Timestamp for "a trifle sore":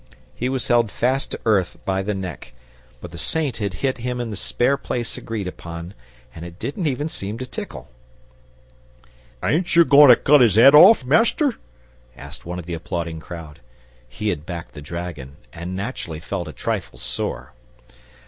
16.47-17.53